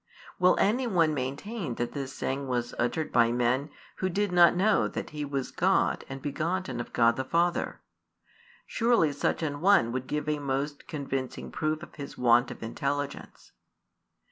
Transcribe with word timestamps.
Will 0.39 0.55
any 0.57 0.87
one 0.87 1.13
maintain 1.13 1.75
that 1.75 1.91
this 1.91 2.11
saying 2.11 2.47
was 2.47 2.73
uttered 2.79 3.11
by 3.11 3.31
men 3.31 3.69
who 3.97 4.09
did 4.09 4.31
not 4.31 4.55
know 4.55 4.87
that 4.87 5.11
He 5.11 5.23
was 5.23 5.51
God 5.51 6.05
and 6.09 6.23
begotten 6.23 6.79
of 6.79 6.91
God 6.91 7.17
the 7.17 7.23
Father? 7.23 7.81
Surely 8.65 9.11
such 9.11 9.43
an 9.43 9.61
one 9.61 9.91
would 9.91 10.07
give 10.07 10.27
a 10.27 10.39
most 10.39 10.87
convincing 10.87 11.51
proof 11.51 11.83
of 11.83 11.93
his 11.97 12.17
want 12.17 12.49
of 12.49 12.63
intelligence. 12.63 13.51